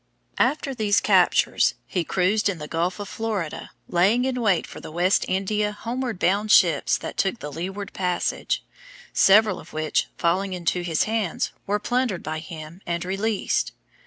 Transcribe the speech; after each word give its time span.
_]After 0.43 0.73
these 0.73 0.99
captures, 0.99 1.75
he 1.85 2.03
cruised 2.03 2.49
in 2.49 2.57
the 2.57 2.67
Gulf 2.67 2.99
of 2.99 3.07
Florida, 3.07 3.69
laying 3.87 4.25
in 4.25 4.41
wait 4.41 4.65
for 4.65 4.79
the 4.81 4.89
West 4.89 5.25
India 5.27 5.71
homeward 5.73 6.17
bound 6.17 6.49
ships 6.51 6.97
that 6.97 7.17
took 7.17 7.37
the 7.37 7.51
leeward 7.51 7.93
passage, 7.93 8.65
several 9.13 9.59
of 9.59 9.73
which, 9.73 10.07
falling 10.17 10.53
into 10.53 10.81
his 10.81 11.03
hands, 11.03 11.51
were 11.67 11.77
plundered 11.77 12.23
by 12.23 12.39
him, 12.39 12.81
and 12.87 13.05
released. 13.05 13.73